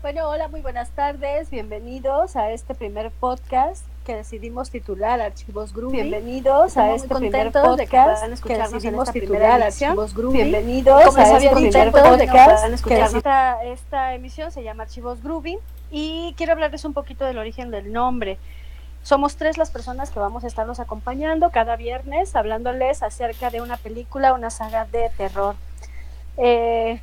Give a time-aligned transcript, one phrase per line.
[0.00, 1.50] Bueno, hola, muy buenas tardes.
[1.50, 6.02] Bienvenidos a este primer podcast que decidimos titular Archivos Groovy.
[6.02, 10.34] Bienvenidos a este primer podcast que, decidimos titular Archivos Groovy.
[10.34, 15.58] Bienvenidos Como a este primer podcast que esta, esta emisión se llama Archivos Groovy
[15.90, 18.38] y quiero hablarles un poquito del origen del nombre.
[19.02, 23.76] Somos tres las personas que vamos a estarlos acompañando cada viernes hablándoles acerca de una
[23.76, 25.56] película, una saga de terror.
[26.36, 27.00] Eh,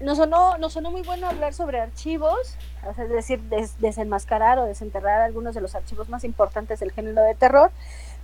[0.00, 2.56] nos sonó, nos sonó muy bueno hablar sobre archivos,
[2.98, 3.40] es decir,
[3.78, 7.70] desenmascarar o desenterrar algunos de los archivos más importantes del género de terror,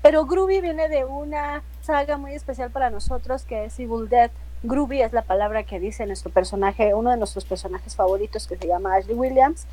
[0.02, 4.30] pero Groovy viene de una saga muy especial para nosotros que es Evil Dead.
[4.62, 8.66] Groovy es la palabra que dice nuestro personaje, uno de nuestros personajes favoritos que se
[8.66, 9.66] llama Ashley Williams.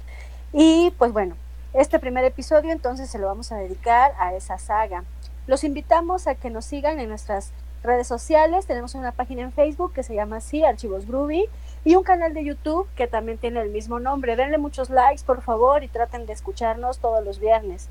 [0.54, 1.36] Y pues bueno,
[1.74, 5.04] este primer episodio entonces se lo vamos a dedicar a esa saga.
[5.46, 7.52] Los invitamos a que nos sigan en nuestras
[7.84, 8.66] redes sociales.
[8.66, 11.50] Tenemos una página en Facebook que se llama así, Archivos Groovy
[11.88, 14.36] y un canal de YouTube que también tiene el mismo nombre.
[14.36, 17.88] Denle muchos likes, por favor, y traten de escucharnos todos los viernes.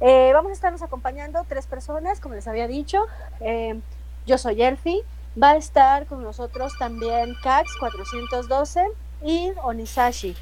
[0.00, 3.04] Eh, vamos a estarnos acompañando tres personas, como les había dicho.
[3.40, 3.78] Eh,
[4.24, 5.02] yo soy Elfi.
[5.40, 8.86] Va a estar con nosotros también Cax 412
[9.22, 10.34] y Onisashi.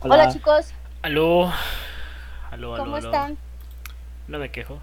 [0.00, 0.74] Hola, chicos.
[1.00, 1.50] Aló.
[2.50, 3.38] Aló, ¿Cómo están?
[4.28, 4.78] No me quejo.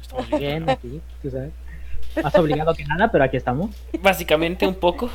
[0.00, 1.52] Estamos bien aquí, tú sabes.
[2.22, 3.76] Más obligado que nada, pero aquí estamos.
[4.00, 5.10] Básicamente un poco.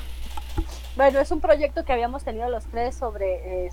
[0.96, 3.72] Bueno, es un proyecto que habíamos tenido los tres sobre eh,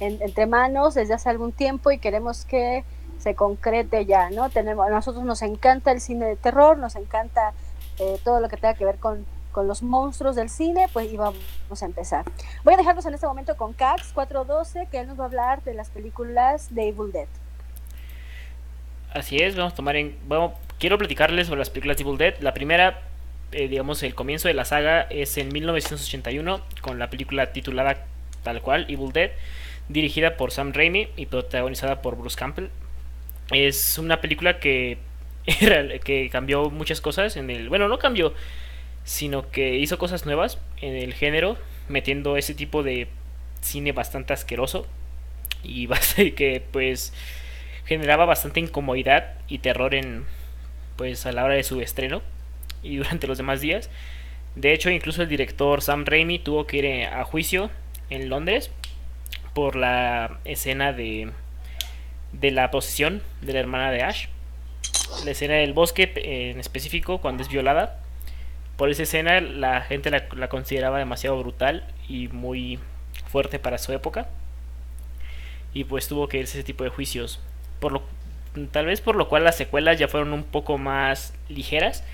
[0.00, 2.84] entre manos desde hace algún tiempo y queremos que
[3.18, 4.50] se concrete ya, ¿no?
[4.50, 7.52] Tenemos, a nosotros nos encanta el cine de terror, nos encanta
[7.98, 11.16] eh, todo lo que tenga que ver con, con, los monstruos del cine, pues y
[11.16, 11.40] vamos
[11.80, 12.24] a empezar.
[12.64, 15.64] Voy a dejarnos en este momento con Cax 412, que él nos va a hablar
[15.64, 17.28] de las películas de Evil Dead.
[19.14, 20.16] Así es, vamos a tomar en...
[20.28, 22.34] Bueno, quiero platicarles sobre las películas de Evil Dead.
[22.40, 23.07] La primera
[23.52, 28.06] eh, digamos, el comienzo de la saga es en 1981 con la película titulada
[28.42, 29.30] tal cual, Evil Dead,
[29.88, 32.68] dirigida por Sam Raimi y protagonizada por Bruce Campbell.
[33.50, 34.98] Es una película que,
[36.04, 37.68] que cambió muchas cosas en el...
[37.68, 38.34] Bueno, no cambió,
[39.04, 41.56] sino que hizo cosas nuevas en el género,
[41.88, 43.08] metiendo ese tipo de
[43.62, 44.86] cine bastante asqueroso
[45.62, 45.88] y
[46.36, 47.12] que pues
[47.86, 50.26] generaba bastante incomodidad y terror en
[50.96, 52.22] pues a la hora de su estreno
[52.82, 53.90] y durante los demás días.
[54.54, 57.70] De hecho, incluso el director Sam Raimi tuvo que ir eh, a juicio
[58.10, 58.70] en Londres
[59.54, 61.30] por la escena de,
[62.32, 64.26] de la posesión de la hermana de Ash.
[65.24, 68.00] La escena del bosque en específico, cuando es violada.
[68.76, 72.78] Por esa escena la gente la, la consideraba demasiado brutal y muy
[73.26, 74.28] fuerte para su época.
[75.74, 77.40] Y pues tuvo que irse ese tipo de juicios.
[77.80, 78.02] Por lo,
[78.70, 82.04] tal vez por lo cual las secuelas ya fueron un poco más ligeras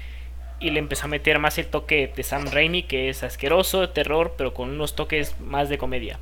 [0.60, 3.88] y le empezó a meter más el toque de Sam Raimi, que es asqueroso, de
[3.88, 6.19] terror, pero con unos toques más de comedia.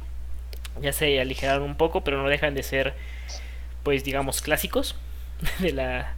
[0.81, 2.94] Ya se aligeraron un poco, pero no dejan de ser,
[3.82, 4.97] pues digamos, clásicos
[5.59, 6.15] de la,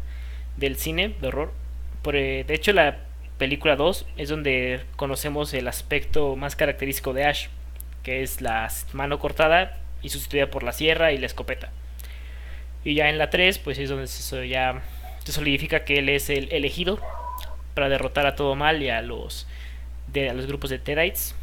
[0.56, 1.52] del cine de horror.
[2.02, 2.98] Por, eh, de hecho, la
[3.38, 7.48] película 2 es donde conocemos el aspecto más característico de Ash,
[8.02, 11.70] que es la mano cortada y sustituida por la sierra y la escopeta.
[12.84, 14.82] Y ya en la 3, pues es donde se, ya
[15.24, 17.00] se solidifica que él es el elegido
[17.74, 19.46] para derrotar a todo mal y a los,
[20.12, 21.34] de, a los grupos de Tedites.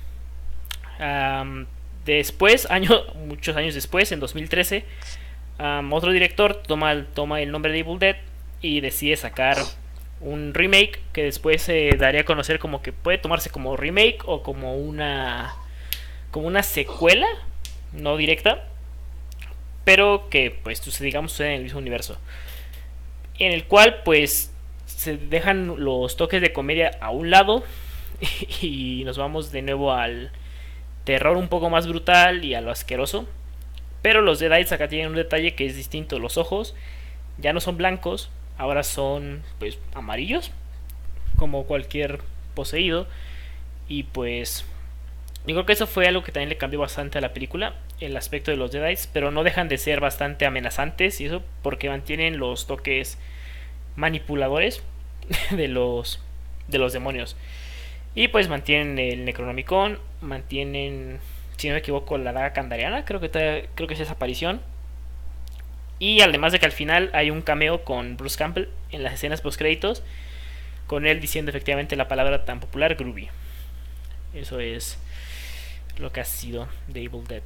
[2.06, 4.86] después, año, muchos años después, en 2013,
[5.92, 8.16] otro director toma, toma el nombre de Evil Dead
[8.62, 9.58] y decide sacar
[10.22, 14.44] un remake que después se daría a conocer como que puede tomarse como remake o
[14.44, 15.56] como una
[16.30, 17.28] como una secuela
[17.92, 18.64] no directa
[19.84, 22.20] pero que pues digamos sucede en el mismo universo
[23.40, 24.51] en el cual pues
[25.02, 27.64] se dejan los toques de comedia a un lado
[28.62, 30.32] y nos vamos de nuevo al
[31.06, 33.26] terror un poco más brutal y a lo asqueroso.
[34.04, 36.20] Pero los Deadites acá tienen un detalle que es distinto.
[36.20, 36.76] Los ojos
[37.40, 38.30] ya no son blancos,
[38.60, 40.52] ahora son pues amarillos,
[41.36, 42.20] como cualquier
[42.54, 43.08] poseído.
[43.88, 44.66] Y pues
[45.48, 48.16] yo creo que eso fue algo que también le cambió bastante a la película, el
[48.18, 52.38] aspecto de los Deadites, pero no dejan de ser bastante amenazantes y eso porque mantienen
[52.38, 53.18] los toques
[53.96, 54.84] manipuladores
[55.52, 56.20] de los
[56.68, 57.36] de los demonios.
[58.16, 61.20] Y pues mantienen el Necronomicon, mantienen,
[61.58, 64.62] si no me equivoco, la daga candariana, creo que creo que es esa aparición.
[66.00, 69.42] Y además de que al final hay un cameo con Bruce Campbell en las escenas
[69.42, 70.04] post créditos,
[70.88, 73.30] con él diciendo efectivamente la palabra tan popular groovy.
[74.34, 74.98] Eso es
[75.98, 77.44] lo que ha sido de Evil Dead.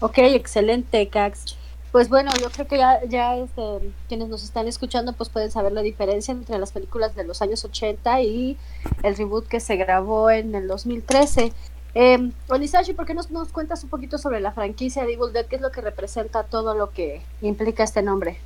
[0.00, 1.56] Ok, excelente, Cax.
[1.92, 3.62] Pues bueno, yo creo que ya, ya este,
[4.08, 7.64] quienes nos están escuchando pues pueden saber la diferencia entre las películas de los años
[7.64, 8.56] 80 y
[9.02, 11.52] el reboot que se grabó en el 2013.
[11.94, 15.46] Eh, Onisashi, ¿por qué nos, nos cuentas un poquito sobre la franquicia de Evil Dead?
[15.46, 18.38] ¿Qué es lo que representa todo lo que implica este nombre?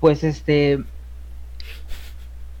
[0.00, 0.82] Pues este,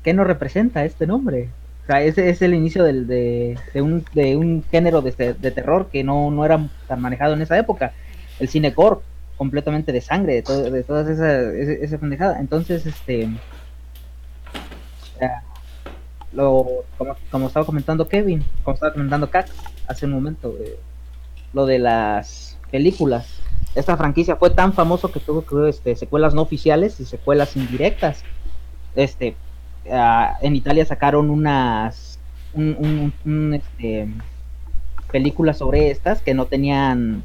[0.04, 1.50] ¿qué nos representa este nombre?
[1.82, 5.88] O sea, ese es el inicio del, de, un, de un género de, de, terror
[5.90, 7.92] que no, no era tan manejado en esa época.
[8.38, 9.00] El cine gore,
[9.36, 12.40] completamente de sangre, de, todo, de toda esa, esa.
[12.40, 13.28] Entonces, este.
[16.32, 19.48] Lo, como, como, estaba comentando Kevin, como estaba comentando Kat
[19.86, 20.78] hace un momento, eh,
[21.52, 23.40] lo de las películas.
[23.74, 28.22] Esta franquicia fue tan famoso que tuvo este, secuelas no oficiales y secuelas indirectas.
[28.94, 29.34] Este,
[29.86, 32.18] uh, en Italia sacaron unas
[32.54, 34.08] un, un, un, este,
[35.10, 37.22] películas sobre estas que no tenían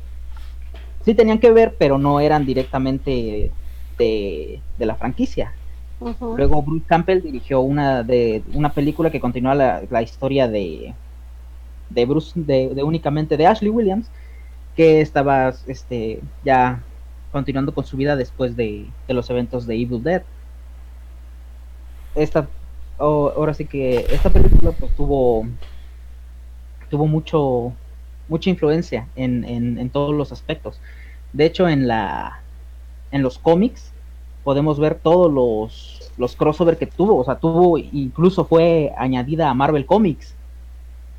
[1.04, 3.51] sí tenían que ver pero no eran directamente
[3.98, 5.54] de, de la franquicia
[6.00, 6.38] uh -huh.
[6.38, 10.94] luego Bruce Campbell dirigió una de una película que continúa la, la historia de
[11.89, 14.10] de Bruce de, de, únicamente de Ashley Williams
[14.75, 16.81] que estaba este ya
[17.31, 20.24] continuando con su vida después de, de los eventos de Evil Dead
[22.18, 22.48] esta
[22.98, 25.46] oh, ahora sí que esta película pues tuvo
[26.90, 27.74] tuvo mucho
[28.28, 30.80] mucha influencia en, en, en, todos los aspectos.
[31.34, 32.42] De hecho en la
[33.12, 33.94] en los cómics
[34.44, 37.18] podemos ver todos los los crossover que tuvo.
[37.18, 40.36] O sea tuvo incluso fue añadida a Marvel Comics.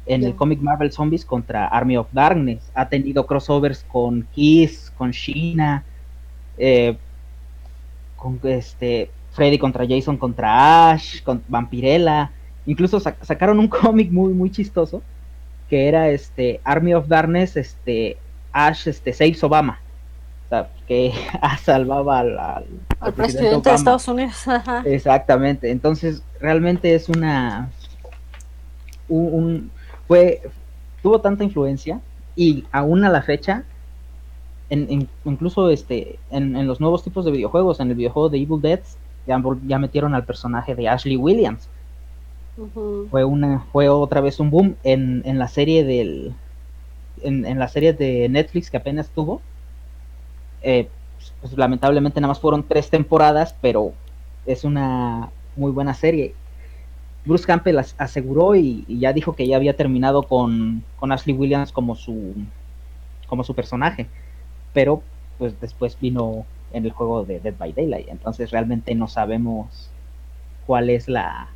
[0.06, 2.62] En el cómic Marvel Zombies contra Army of Darkness.
[2.74, 5.84] Ha tenido crossovers con Kiss con Sheena
[6.56, 6.96] eh,
[8.16, 12.32] con este Freddy contra Jason contra Ash, con Vampirella.
[12.66, 15.00] Incluso sac sacaron un cómic muy, muy chistoso
[15.70, 18.16] que era este Army of Darkness, este
[18.52, 19.80] Ash, este Saves Obama.
[20.46, 21.12] O sea, que
[21.62, 22.64] salvaba al, al,
[22.98, 24.48] al presidente, presidente de Estados Unidos.
[24.48, 24.82] Ajá.
[24.84, 25.70] Exactamente.
[25.70, 27.70] Entonces, realmente es una.
[29.08, 29.70] Un, un,
[30.08, 30.42] fue.
[31.00, 32.00] Tuvo tanta influencia
[32.34, 33.62] y aún a la fecha.
[34.70, 38.38] En, en, incluso este en, en, los nuevos tipos de videojuegos, en el videojuego de
[38.38, 38.80] Evil Dead,
[39.28, 41.68] ya, metieron al personaje de Ashley Williams.
[43.10, 46.34] Fue una, fue otra vez un boom en, en la serie del,
[47.22, 49.40] en, en, la serie de Netflix que apenas tuvo.
[50.62, 50.88] Eh,
[51.40, 53.92] pues, lamentablemente nada más fueron tres temporadas, pero
[54.44, 56.34] es una muy buena serie.
[57.24, 61.70] Bruce Campbell aseguró y, y, ya dijo que ya había terminado con, con Ashley Williams
[61.70, 62.34] como su
[63.28, 64.06] como su personaje,
[64.72, 65.02] pero
[65.38, 68.08] pues después vino en el juego de Dead by Daylight.
[68.08, 69.90] Entonces realmente no sabemos
[70.66, 71.48] cuál es la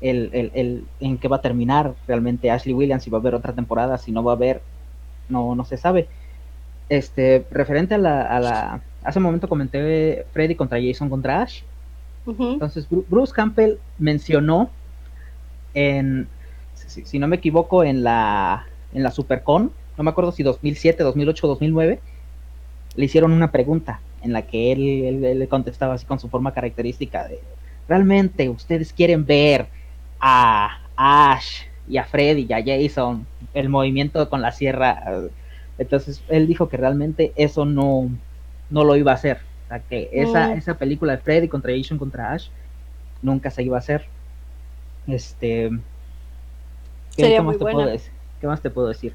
[0.00, 3.34] el, el, el, en qué va a terminar realmente Ashley Williams, si va a haber
[3.34, 4.62] otra temporada, si no va a haber,
[5.28, 6.08] no, no se sabe.
[6.88, 11.62] Este, referente a la, a la hace un momento comenté Freddy contra Jason contra Ash.
[12.26, 12.52] Uh -huh.
[12.54, 14.70] Entonces Bruce Campbell mencionó
[15.74, 16.28] en
[16.74, 21.02] si, si, no me equivoco en la en la Supercon, no me acuerdo si 2007,
[21.02, 22.00] 2008, 2009
[22.96, 26.52] le hicieron una pregunta en la que él, él, él, contestaba así con su forma
[26.52, 27.40] característica de
[27.88, 29.66] realmente ustedes quieren ver
[30.20, 35.02] a Ash y a Freddy y a Jason el movimiento con la sierra
[35.78, 38.10] entonces él dijo que realmente eso no
[38.68, 40.58] no lo iba a hacer o sea, que esa, mm.
[40.58, 42.48] esa película de Freddy contra Jason contra Ash
[43.22, 44.04] nunca se iba a hacer
[45.06, 45.70] este
[47.16, 48.12] ¿qué, Sería ¿qué más te puedo decir?
[48.40, 49.14] ¿qué más te puedo decir?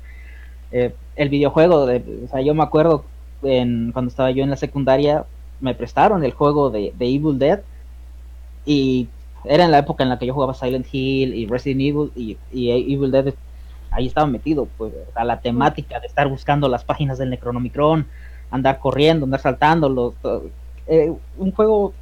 [0.71, 3.05] Eh, el videojuego de, o sea yo me acuerdo
[3.43, 5.25] en, cuando estaba yo en la secundaria,
[5.59, 7.61] me prestaron el juego de, Evil Dead.
[8.65, 9.07] Y
[9.43, 12.37] era en la época en la que yo jugaba Silent Hill y Resident Evil y,
[12.51, 13.33] Evil Dead
[13.91, 18.05] ahí estaba metido, pues a la temática de estar buscando las páginas del Necronomicron,
[18.51, 20.13] andar corriendo, andar saltando,
[20.87, 21.93] eh, un juego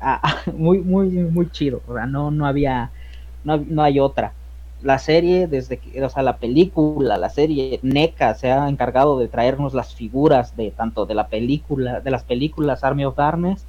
[0.00, 2.90] ah, muy, muy, muy chido, no, no había,
[3.44, 4.32] no, no hay otra
[4.82, 9.28] la serie, desde que, o sea, la película, la serie, NECA se ha encargado de
[9.28, 13.64] traernos las figuras de tanto de la película, de las películas Army of Darkness,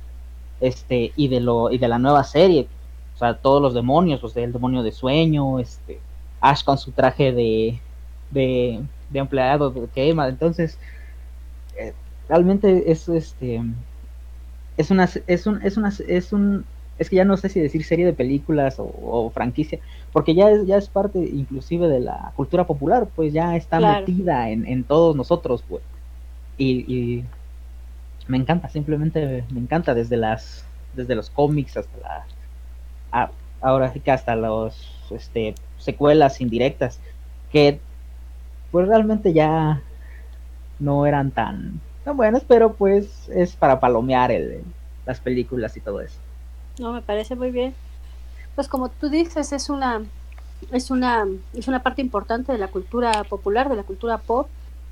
[0.61, 2.67] este, y de lo, y de la nueva serie,
[3.15, 5.99] o sea, todos los demonios, pues el demonio de sueño, este,
[6.39, 7.79] Ash con su traje de,
[8.31, 10.77] de, de empleado de quema, entonces,
[11.77, 11.93] eh,
[12.29, 13.61] realmente es, este,
[14.77, 16.65] es una, es un, es una, es un,
[17.01, 19.79] es que ya no sé si decir serie de películas o, o, franquicia,
[20.13, 24.01] porque ya es, ya es parte inclusive de la cultura popular, pues ya está claro.
[24.01, 25.81] metida en, en, todos nosotros, pues.
[26.60, 27.25] Y, y,
[28.27, 32.25] me encanta, simplemente me encanta desde las desde los cómics hasta la
[33.12, 33.31] a,
[33.62, 34.75] ahora sí que hasta los
[35.10, 37.00] este secuelas indirectas
[37.51, 37.79] que
[38.72, 39.81] pues realmente ya
[40.77, 44.62] no eran tan, tan buenas, pero pues es para palomear el,
[45.08, 46.20] las películas y todo eso.
[46.81, 47.75] No, me parece muy bien.
[48.55, 50.01] Pues como tú dices, es una
[50.71, 54.47] es una, es una parte importante de la cultura popular, de la cultura pop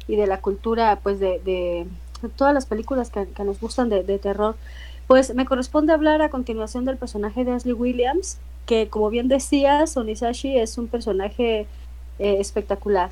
[0.07, 1.87] y de la cultura pues de, de
[2.35, 4.55] todas las películas que, nos gustan de, terror.
[5.07, 9.97] Pues me corresponde hablar a continuación del personaje de Ashley Williams, que como bien decías,
[9.97, 11.67] Onisashi es un personaje
[12.19, 13.09] eh, espectacular.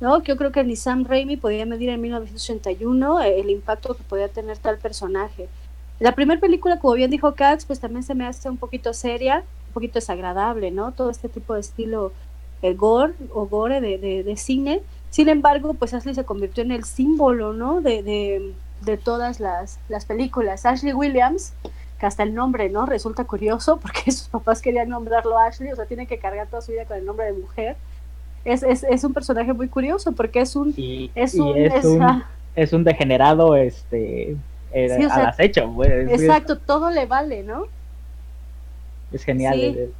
[0.00, 0.20] ¿no?
[0.22, 4.28] Yo creo que ni Sam Raimi podía medir en 1981 eh, el impacto que podía
[4.28, 5.48] tener tal personaje.
[5.98, 9.44] La primera película, como bien dijo Cax, pues también se me hace un poquito seria,
[9.68, 10.92] un poquito desagradable, ¿no?
[10.92, 12.12] Todo este tipo de estilo
[12.62, 14.82] eh, gore o gore de, de, cine.
[15.10, 17.80] Sin embargo, pues Ashley se convirtió en el símbolo, ¿no?
[17.80, 20.66] De, de, de todas las, las películas.
[20.66, 21.54] Ashley Williams,
[21.98, 22.84] que hasta el nombre, ¿no?
[22.84, 26.72] Resulta curioso porque sus papás querían nombrarlo Ashley, o sea, tiene que cargar toda su
[26.72, 27.76] vida con el nombre de mujer
[28.46, 30.72] es, es, es un personaje muy curioso porque es un...
[31.14, 31.56] es, un,
[32.54, 34.36] es, un, degenerado, este...
[34.76, 35.74] Eh, al acecho.
[35.82, 37.66] Exacto, todo le vale, ¿no?
[39.10, 39.90] Es genial.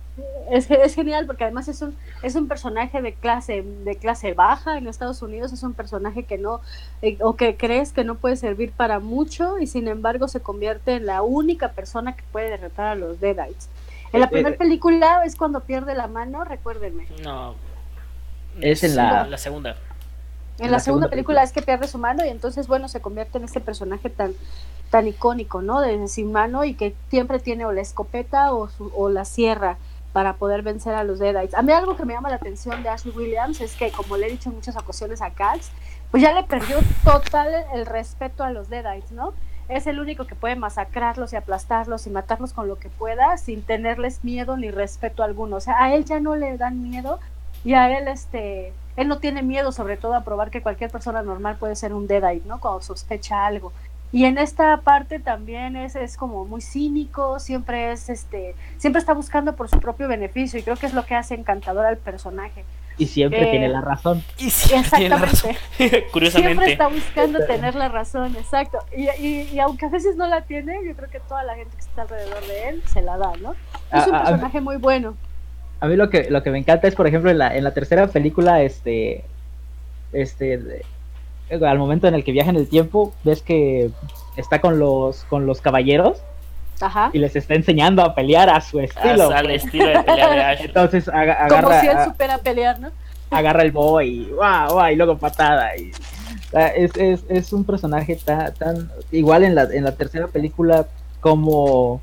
[0.51, 4.77] Es, es, genial porque además es un, es un personaje de clase, de clase baja
[4.77, 6.61] en Estados Unidos, es un personaje que no,
[7.01, 10.97] eh, o que crees que no puede servir para mucho y sin embargo se convierte
[10.97, 13.71] en la única persona que puede derrotar a los Deadites.
[14.13, 17.07] En la eh, primera película es cuando pierde la mano, recuérdenme.
[17.23, 17.55] No,
[18.61, 19.77] es en la, la segunda.
[20.59, 23.45] En la, segunda, película, es que pierde su mano y entonces, bueno, se convierte en
[23.45, 24.33] este personaje tan,
[24.91, 25.81] tan icónico, ¿no?
[25.81, 29.77] De sin mano y que siempre tiene o la escopeta o, o la sierra
[30.17, 31.55] para poder vencer a los Deadites.
[31.55, 34.29] A mí algo que me llama la atención de Ashley Williams es que, como le
[34.29, 35.71] he dicho en muchas ocasiones a Cax,
[36.11, 39.35] pues ya le perdió total el respeto a los Deadites, ¿no?
[39.69, 43.63] Es el único que puede masacrarlos y aplastarlos y matarlos con lo que pueda sin
[43.63, 45.57] tenerles miedo ni respeto alguno.
[45.57, 47.19] O sea, a él ya no le dan miedo
[47.67, 51.23] y a él este él no tiene miedo sobre todo a probar que cualquier persona
[51.23, 52.61] normal puede ser un deadite, ¿no?
[52.61, 53.73] Cuando sospecha algo.
[54.13, 59.13] Y en esta parte también es, es como muy cínico, siempre es este, siempre está
[59.13, 62.65] buscando por su propio beneficio y creo que es lo que hace encantador al personaje.
[62.99, 64.23] Y siempre tiene la razón.
[64.39, 65.55] Y siempre tiene la razón.
[66.13, 66.65] Curiosamente.
[66.65, 68.79] Siempre está buscando tener la razón, exacto.
[68.97, 71.83] Y, y, aunque a veces no la tiene, yo creo que toda la gente que
[71.83, 73.55] está alrededor de él se la da, ¿no?
[73.93, 75.17] Es un personaje muy bueno
[75.81, 77.75] a mí lo que, lo que me encanta es, por ejemplo, en la, en la
[77.75, 79.25] tercera película, este,
[80.13, 80.83] este,
[81.51, 83.91] al momento en el que viaja en el tiempo, ves que
[84.37, 86.19] está con los, con los caballeros.
[87.13, 89.31] Y les está enseñando a pelear a su estilo.
[89.31, 90.61] Al estilo de pelear de Ash.
[90.63, 91.63] Entonces agarra.
[91.63, 92.91] Como si él supera pelear, ¿no?
[93.31, 95.75] Agarra el boy y guau, y luego patada.
[95.77, 95.91] Y,
[96.77, 98.91] es, es, es un personaje tan, tan.
[99.11, 100.87] Igual en la, en la tercera película,
[101.21, 102.03] como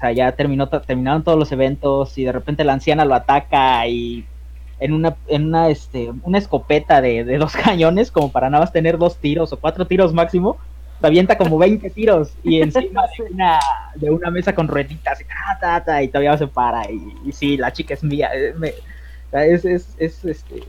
[0.00, 4.24] sea, ya terminó, terminaron todos los eventos y de repente la anciana lo ataca y
[4.80, 8.98] en una, en una, este, una escopeta de, dos cañones, como para nada más tener
[8.98, 10.56] dos tiros o cuatro tiros máximo,
[11.00, 13.58] se avienta como 20 tiros y encima de una,
[13.94, 15.24] de una mesa con rueditas y,
[15.60, 18.74] ta, y todavía se para y, y sí, la chica es mía, eh,
[19.32, 20.62] es, es, es, este,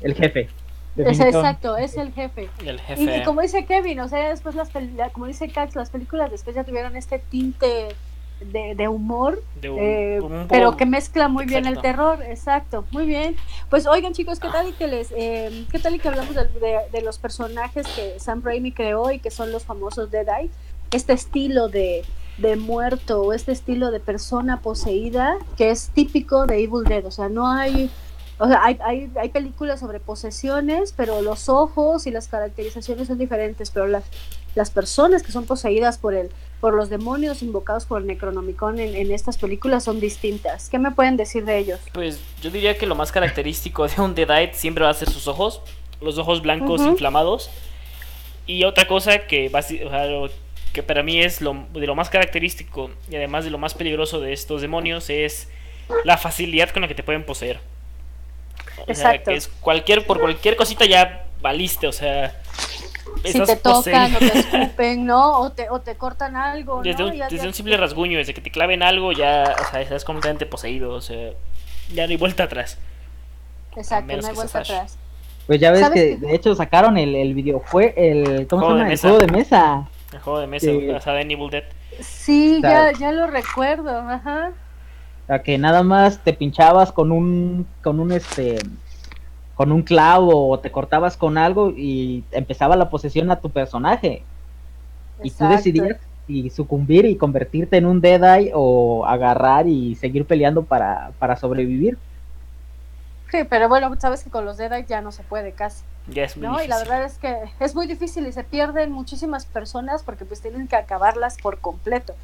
[0.00, 0.48] el jefe.
[0.96, 2.50] Es, exacto, es el jefe.
[2.64, 3.18] El jefe.
[3.18, 4.70] Y, como dice Kevin, o sea, después las
[5.12, 7.88] como dice Cax, las películas después ya tuvieron este tinte
[8.40, 13.36] de, humor, eh, pero que mezcla muy bien el terror, exacto, muy bien.
[13.68, 17.02] Pues oigan chicos, ¿qué tal y que les, eh, qué tal y que hablamos de,
[17.02, 20.50] los personajes que Sam Raimi creó y que son los famosos Deadite?
[20.90, 22.04] Este estilo de,
[22.38, 27.10] de muerto o este estilo de persona poseída que es típico de Evil Dead, o
[27.10, 27.90] sea, no hay
[28.40, 33.18] o sea, hay, hay, hay, películas sobre posesiones, pero los ojos y las caracterizaciones son
[33.18, 34.04] diferentes, pero las,
[34.54, 39.10] las personas que son poseídas por el, por los demonios invocados por el Necronomicon en,
[39.12, 40.70] estas películas son distintas.
[40.70, 41.80] ¿Qué me pueden decir de ellos?
[41.92, 45.28] Pues yo diría que lo más característico de un Deadite siempre va a ser sus
[45.28, 45.60] ojos,
[46.00, 47.50] los ojos blancos inflamados.
[48.46, 49.52] Y otra cosa que,
[50.72, 54.18] que para mí es lo, de lo más característico y además de lo más peligroso
[54.18, 55.48] de estos demonios es
[56.04, 57.60] la facilidad con la que te pueden poseer.
[58.86, 62.40] O sea, que es cualquier, por cualquier cosita ya valiste, o sea,
[63.24, 65.40] si te tocan o te escupen, ¿no?
[65.40, 66.82] O te, o te cortan algo.
[66.82, 70.04] Desde, un, desde un simple rasguño, desde que te claven algo, ya, o sea, estás
[70.04, 71.32] completamente poseído, o sea,
[71.92, 72.78] ya no hay vuelta atrás.
[73.76, 74.96] Exacto, no hay vuelta atrás.
[75.46, 78.92] Pues ya ves que, de hecho sacaron el, el video, fue el, ¿cómo se llama?
[78.92, 79.88] El juego de mesa.
[80.12, 80.86] El juego de mesa, sí.
[80.86, 81.64] basado en Evil Dead.
[82.00, 84.52] Sí, ya, ya lo recuerdo, ajá.
[85.30, 88.58] Sea, que nada más te pinchabas con un, con un este,
[89.54, 94.24] con un clavo o te cortabas con algo y empezaba la posesión a tu personaje.
[95.22, 100.64] Y tú decidías si sucumbir y convertirte en un Deadeye o agarrar y seguir peleando
[100.64, 101.96] para, para sobrevivir.
[103.30, 105.84] Sí, pero bueno, sabes que con los Deadeye ya no se puede casi.
[106.08, 106.60] Ya es muy ¿no?
[106.60, 110.40] Y la verdad es que es muy difícil y se pierden muchísimas personas porque pues
[110.40, 112.16] tienen que acabarlas por completo.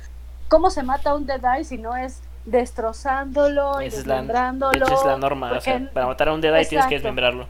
[0.49, 4.87] ¿Cómo se mata un Deadeye si no es destrozándolo y desmembrándolo.
[4.87, 5.53] es la norma.
[5.53, 7.47] O sea, para matar a un Deadite tienes que desmembrarlo.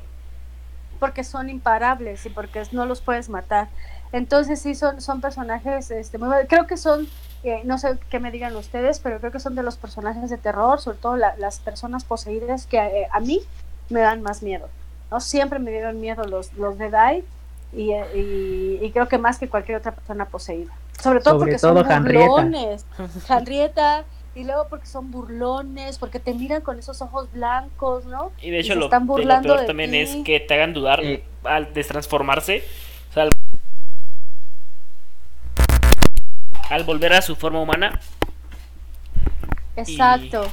[0.99, 3.69] Porque son imparables y porque no los puedes matar.
[4.13, 7.07] Entonces sí son, son personajes este, muy creo que son
[7.43, 10.39] eh, no sé qué me digan ustedes, pero creo que son de los personajes de
[10.39, 13.41] terror, sobre todo las personas poseídas que eh, a mí
[13.89, 14.69] me dan más miedo.
[15.11, 15.21] ¿no?
[15.21, 16.77] Siempre me dieron miedo los, los
[17.73, 20.73] y, y, y, creo que más que cualquier otra persona poseída.
[21.01, 22.87] Sobre todo porque son burlones.
[23.29, 24.05] Henrietta,
[24.37, 28.33] y luego porque son burlones, porque te miran con esos ojos blancos, ¿no?
[28.43, 31.03] Y de hecho lo, están burlando peor también es que te hagan dudar
[31.43, 32.63] al destransformarse.
[33.09, 33.29] O sea,
[36.69, 37.99] al, volver a su forma humana.
[39.75, 40.53] Exacto.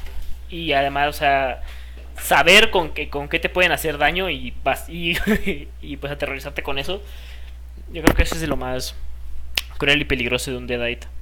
[0.49, 1.61] Y, además, o sea,
[2.17, 4.53] saber con qué, con qué te pueden hacer daño y,
[4.87, 5.17] y,
[5.81, 7.01] y pues aterrorizarte con eso.
[7.91, 8.95] Yo creo que eso es de lo más
[9.77, 11.12] cruel y peligroso de un Deadite.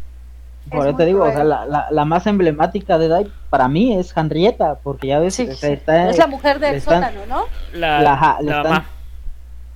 [0.71, 4.15] Por eso te digo, o sea, la, la, más emblemática de Dai para mí es
[4.15, 7.43] Henrietta, porque ya ves, está, es la mujer del sótano, ¿no?
[7.73, 7.99] La,
[8.41, 8.83] le, están,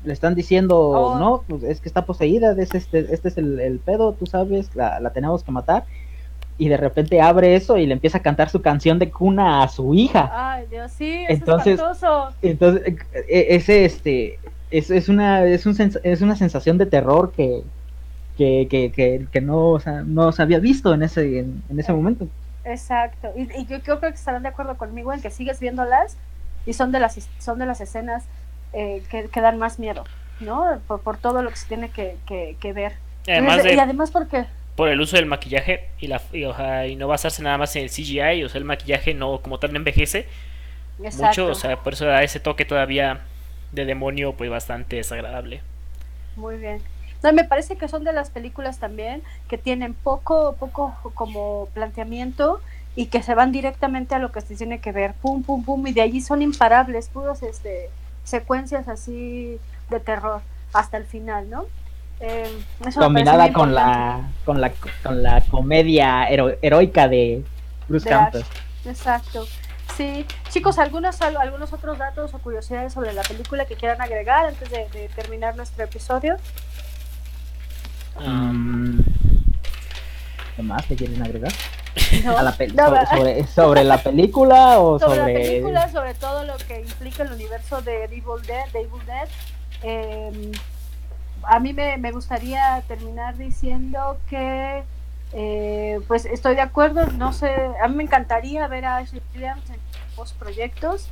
[0.05, 1.19] le, están, diciendo, oh.
[1.19, 4.73] no, pues es que está poseída, es este, este es el, el pedo, tú sabes,
[4.73, 5.83] la, la, tenemos que matar.
[6.57, 9.67] Y de repente abre eso y le empieza a cantar su canción de cuna a
[9.67, 10.31] su hija.
[10.33, 11.81] Ay, Dios, sí, entonces,
[12.41, 12.95] entonces
[13.27, 14.39] e, ese, este,
[14.71, 17.63] es, es, una, es, un, es una sensación de terror que,
[18.37, 22.27] que, que, que, no, o sea, no se había visto en ese, en, ese momento.
[22.63, 26.17] Exacto, y, y, yo creo que estarán de acuerdo conmigo en que sigues viéndolas
[26.65, 28.25] y son de las, son de las escenas
[28.73, 30.03] eh, que, que, dan más miedo,
[30.39, 30.79] ¿no?
[30.87, 32.93] Por, por, todo lo que se tiene que, que ver.
[33.27, 34.45] Y además, y además porque...
[34.75, 37.89] Por el uso del maquillaje y, la, y, y no basarse nada más en el
[37.89, 40.27] CGI, o sea, el maquillaje no como tal no envejece
[41.01, 41.25] Exacto.
[41.27, 43.21] mucho, o sea, por eso da ese toque todavía
[43.71, 45.61] de demonio pues bastante desagradable.
[46.35, 46.81] Muy bien
[47.33, 52.61] me parece que son de las películas también que tienen poco, poco como planteamiento
[52.95, 55.85] y que se van directamente a lo que se tiene que ver, pum, pum, pum,
[55.87, 57.89] y de allí son imparables, puros este,
[58.23, 60.41] secuencias así de terror
[60.73, 61.65] hasta el final, ¿no?
[62.21, 62.49] Eh,
[62.97, 64.71] Combinada con la, con la
[65.03, 67.43] con la comedia heroica de
[67.89, 68.43] Bruce Campbell.
[68.85, 69.45] Exacto.
[69.97, 74.69] Sí, chicos, algunos algunos otros datos o curiosidades sobre la película que quieran agregar antes
[74.69, 76.37] de terminar nuestro episodio.
[80.55, 81.51] ¿Qué más te quieren agregar?
[83.53, 88.05] sobre, la película o sobre, la película, sobre todo lo que implica el universo de
[88.05, 89.29] Evil Dead, de Evil Dead.
[89.81, 90.51] Em,
[91.43, 94.83] a mí me, me, gustaría terminar diciendo que
[95.33, 99.69] eh, pues estoy de acuerdo, no sé, a mí me encantaría ver a Ashley Williams
[99.69, 99.77] en
[100.17, 101.09] los proyectos.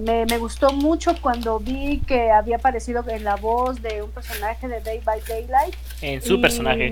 [0.00, 4.68] Me, me, gustó mucho cuando vi que había aparecido en la voz de un personaje
[4.68, 5.74] de Day by Daylight.
[6.02, 6.86] En su personaje.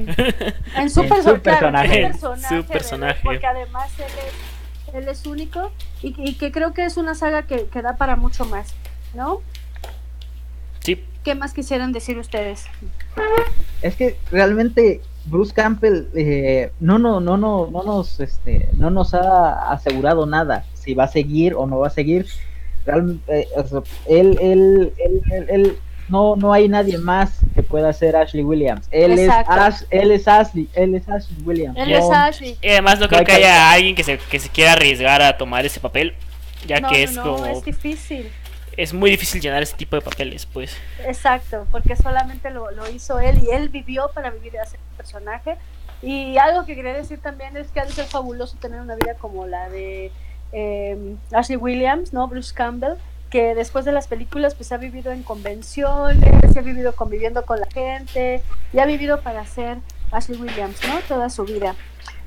[0.77, 2.03] En su, personaje.
[2.03, 3.21] En su personaje.
[3.23, 5.71] Porque además él es, él es único
[6.03, 8.75] y, y, que creo que es una saga que, que, da para mucho más,
[9.15, 9.41] ¿no?
[10.81, 11.05] Sí.
[11.23, 12.67] ¿Qué más quisieran decir ustedes?
[13.83, 19.13] Es que realmente Bruce Campbell eh, no, no, no, no, no nos, este, no nos
[19.15, 22.27] ha asegurado nada si va a seguir o no va a seguir
[22.87, 23.49] realmente,
[24.07, 24.93] él, él,
[25.49, 25.77] él,
[26.09, 28.87] no, no hay nadie más que pueda ser Ashley Williams.
[28.93, 29.31] Él es,
[29.91, 31.77] él es Ashley, él es Ashley Williams.
[31.77, 32.57] Él es Ashley.
[32.63, 35.67] Y además no creo que haya alguien que se, que se quiera arriesgar a tomar
[35.67, 36.15] ese papel,
[36.67, 37.45] ya que es como...
[37.45, 38.31] es difícil.
[38.77, 40.77] Es muy difícil llenar ese tipo de papeles, pues.
[41.05, 45.57] Exacto, porque solamente lo, lo hizo él y él vivió para vivir ese personaje.
[46.03, 49.15] Y algo que quería decir también es que ha de ser fabuloso tener una vida
[49.15, 50.13] como la de
[50.53, 52.29] eh, Ashley Williams, ¿no?
[52.29, 52.95] Bruce Campbell,
[53.31, 57.67] que después de las películas pues ha vivido en convenciones, ha vivido conviviendo con la
[57.67, 59.79] gente y ha vivido para ser
[60.11, 61.01] Ashley Williams, ¿no?
[61.09, 61.75] Toda su vida.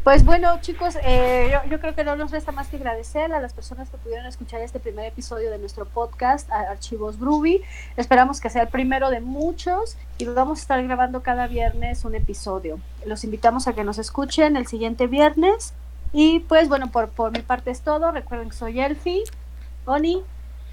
[0.04, 3.42] Pues bueno, chicos, eh, yo, yo, creo que no nos resta más que agradecer a
[3.42, 7.62] las personas que pudieron escuchar este primer episodio de nuestro podcast, Archivos Groovy.
[7.98, 12.16] Esperamos que sea el primero de muchos y vamos a estar grabando cada viernes un
[12.16, 12.80] episodio.
[13.06, 15.74] Los invitamos a que nos escuchen el siguiente viernes
[16.12, 18.12] y pues bueno, por, por mi parte es todo.
[18.12, 19.24] Recuerden que soy Elfi,
[19.86, 20.24] Oni,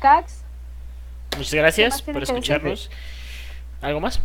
[0.00, 0.42] Cax.
[1.36, 2.90] Muchas gracias por escucharnos.
[3.82, 4.20] ¿Algo más?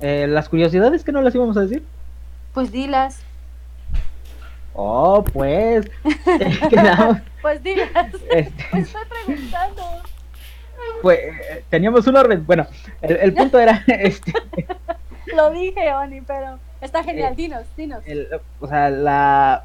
[0.00, 1.82] Eh, las curiosidades que no las íbamos a decir.
[2.54, 3.20] Pues dilas.
[4.72, 5.90] Oh, pues.
[7.42, 7.90] pues dilas.
[8.30, 8.64] Este...
[8.72, 9.82] Me estoy preguntando.
[11.02, 11.18] Pues
[11.70, 12.46] teníamos un orden.
[12.46, 12.66] Bueno,
[13.02, 14.32] el, punto era este.
[15.34, 17.32] Lo dije, Oni, pero está genial.
[17.32, 18.02] Eh, dinos, dinos.
[18.60, 19.64] o sea, la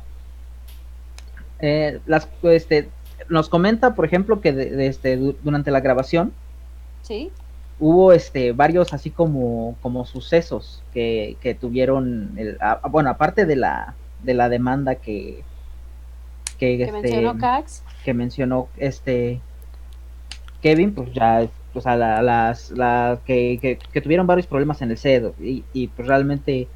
[1.61, 2.89] eh, las, este,
[3.27, 6.33] nos comenta, por ejemplo, que de, este, durante la grabación
[7.01, 7.31] ¿Sí?
[7.79, 12.57] hubo este, varios así como, como sucesos que, que tuvieron, el,
[12.89, 15.43] bueno, aparte de la, de la demanda que,
[16.57, 17.83] que, este, mencionó Cax.
[18.03, 19.41] Que mencionó este
[20.61, 25.33] Kevin, pues ya, o sea, las, la, que, que, tuvieron varios problemas en el set
[25.39, 26.67] y, y pues realmente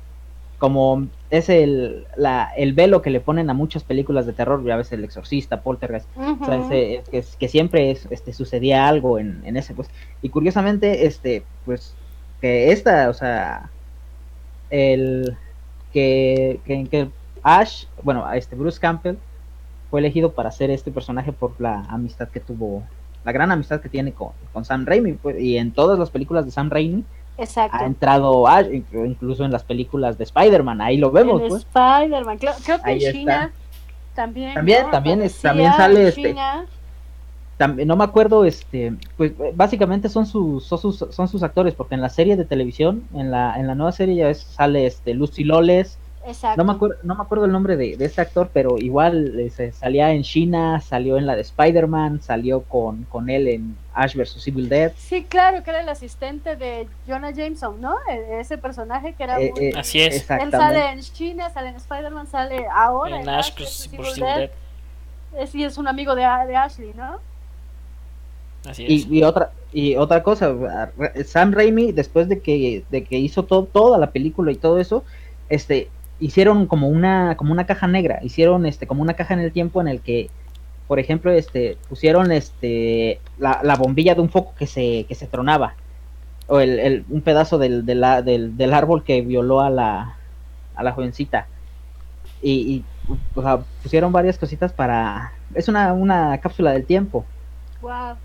[0.58, 4.78] como es el, la, el velo que le ponen a muchas películas de terror, ya
[4.78, 9.74] ves el exorcista, poltergeist, o sea, que, siempre es, este, sucedía algo en, en, ese,
[9.74, 9.90] pues,
[10.22, 11.96] y curiosamente, este, pues,
[12.40, 13.70] que esta, o sea,
[14.70, 15.36] el,
[15.92, 17.10] que, que, que
[17.44, 19.18] Ash, bueno, este Bruce Campbell
[19.90, 22.84] fue elegido para ser este personaje por la amistad que tuvo,
[23.26, 26.46] la gran amistad que tiene con, con Sam Raimi, pues, y en todas las películas
[26.46, 27.04] de Sam Raimi,
[27.38, 27.78] Exacto.
[27.78, 28.46] Ha entrado
[29.06, 31.42] incluso en las películas de Spider-Man, ahí lo vemos.
[31.48, 31.66] pues.
[31.74, 33.52] Spider-Man, creo, que en China
[34.14, 34.54] también.
[34.54, 36.36] También, también, es, también sale este.
[37.58, 41.94] También, no me acuerdo, este, pues básicamente son sus, son sus, son sus actores, porque
[41.94, 45.14] en la serie de televisión, en la, en la nueva serie ya ves, sale este
[45.14, 46.00] Lucy Loles,
[46.58, 50.12] no me acuerdo, no me acuerdo el nombre de, este actor, pero igual este, salía
[50.12, 54.48] en China, salió en la de Spider-Man, salió con, con él en Ash vs.
[54.48, 54.94] Evil Dead.
[54.96, 57.96] Sí, claro, que era el asistente de Jonah Jameson, ¿no?
[58.10, 59.66] E, ese personaje que era eh, muy...
[59.66, 60.30] Eh, Así es.
[60.30, 63.90] Él sale en China, sale en Spider-Man, sale ahora en, Ash vs.
[63.92, 64.50] Evil Dead.
[65.38, 67.20] Es, y es un amigo de, de Ashley, ¿no?
[68.66, 69.08] Así es.
[69.10, 70.56] Y, otra y otra cosa,
[71.26, 75.04] Sam Raimi después de que de que hizo todo toda la película y todo eso,
[75.50, 75.90] este
[76.24, 79.82] hicieron como una, como una caja negra, hicieron este, como una caja en el tiempo
[79.82, 80.30] en el que,
[80.88, 85.76] por ejemplo, este, pusieron este, la, bombilla de un foco que se, que se tronaba,
[86.48, 90.16] o el, un pedazo del, del, del, árbol que violó a la,
[90.76, 91.48] a la jovencita.
[92.42, 92.84] Y,
[93.82, 95.34] pusieron varias cositas para...
[95.54, 97.26] Es una, una cápsula del tiempo.
[97.82, 98.16] Wow.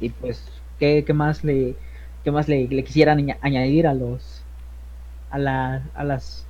[0.00, 0.42] Y pues,
[0.78, 1.76] ¿qué, qué más le,
[2.24, 4.42] ¿Qué más le, quisieran añadir a los
[5.30, 6.46] a, la, a las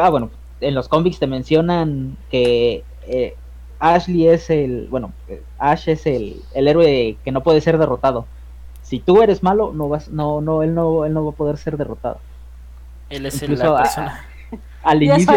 [0.00, 3.34] ah, bueno en los cómics te mencionan que eh,
[3.78, 5.12] Ashley es el bueno
[5.58, 8.26] Ash es el, el héroe que no puede ser derrotado.
[8.82, 11.56] Si tú eres malo no vas no no él no él no va a poder
[11.58, 12.18] ser derrotado.
[13.08, 14.26] Él es el, la persona.
[14.82, 15.34] al inicio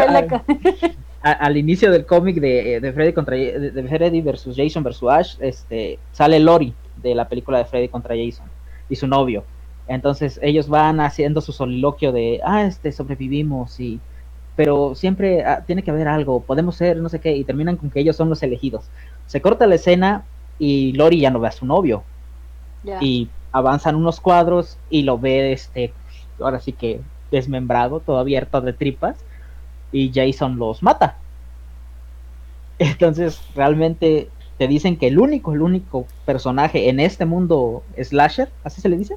[1.22, 6.00] al inicio del cómic de, de Freddy contra de Freddy versus Jason versus Ash este
[6.12, 8.51] sale Lori de la película de Freddy contra Jason
[8.92, 9.44] y su novio.
[9.88, 14.00] Entonces ellos van haciendo su soliloquio de, ah, este, sobrevivimos y...
[14.56, 17.90] Pero siempre ah, tiene que haber algo, podemos ser, no sé qué, y terminan con
[17.90, 18.84] que ellos son los elegidos.
[19.26, 20.26] Se corta la escena
[20.60, 22.04] y Lori ya no ve a su novio.
[23.00, 25.94] Y avanzan unos cuadros y lo ve, este,
[26.40, 27.00] ahora sí que
[27.32, 29.16] desmembrado, todo abierto de tripas,
[29.92, 31.18] y Jason los mata.
[32.80, 34.30] Entonces, realmente
[34.62, 38.98] te dicen que el único, el único personaje en este mundo slasher, ¿así se le
[38.98, 39.16] dice?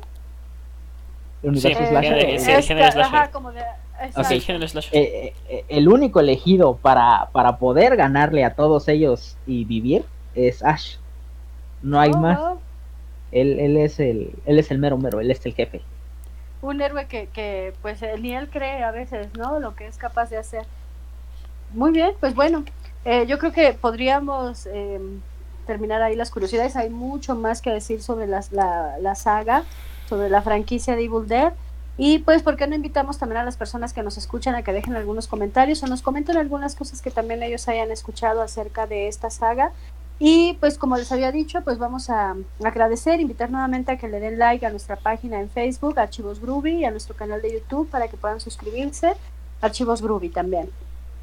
[1.43, 2.41] El universo slasher.
[2.41, 2.63] Sí, el
[4.41, 4.97] género slasher.
[4.97, 10.65] Eh, eh, el único elegido para, para poder ganarle a todos ellos y vivir es
[10.65, 10.97] Ash.
[11.83, 12.39] No hay oh, más.
[12.41, 12.59] Oh.
[13.31, 15.83] Él, él, es el, él es el mero mero, él es el jefe.
[16.63, 19.61] Un héroe que, que pues ni él cree a veces, ¿no?
[19.61, 20.65] Lo que es capaz de hacer.
[21.75, 22.65] Muy bien, pues bueno,
[23.05, 25.21] eh, yo creo que podríamos em,
[25.65, 26.77] terminar ahí las curiosidades.
[26.77, 29.65] Hay mucho más que decir sobre la, la, saga,
[30.09, 31.53] sobre la franquicia de Evil Dead.
[31.97, 34.73] Y pues, ¿por qué no invitamos también a las personas que nos escuchan a que
[34.73, 39.09] dejen algunos comentarios o nos comenten algunas cosas que también ellos hayan escuchado acerca de
[39.09, 39.73] esta saga?
[40.19, 44.21] Y pues, como les había dicho, pues vamos a agradecer, invitar nuevamente a que le
[44.21, 47.89] den like a nuestra página en Facebook, Archivos Groovy, y a nuestro canal de YouTube
[47.89, 49.15] para que puedan suscribirse,
[49.61, 50.71] Archivos Groovy también.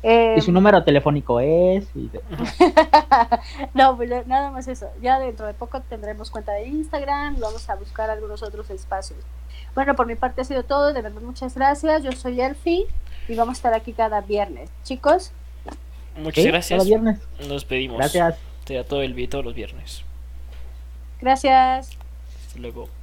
[0.03, 1.87] Eh, y su número telefónico es.
[3.73, 4.89] no, pues nada más eso.
[5.01, 9.19] Ya dentro de poco tendremos cuenta de Instagram, vamos a buscar algunos otros espacios.
[9.75, 10.93] Bueno, por mi parte ha sido todo.
[10.93, 12.03] De verdad, muchas gracias.
[12.03, 12.87] Yo soy Elfi
[13.27, 14.69] y vamos a estar aquí cada viernes.
[14.83, 15.31] Chicos.
[16.17, 16.77] Muchas gracias.
[16.77, 17.19] Cada viernes.
[17.47, 17.97] Nos pedimos.
[17.97, 18.37] Gracias.
[18.65, 20.03] Te da todo el todos los viernes.
[21.21, 21.97] Gracias.
[22.47, 23.00] Hasta luego.